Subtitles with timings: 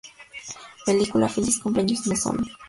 [0.79, 2.49] La Película: ¡Feliz Cumpleaños Nozomi!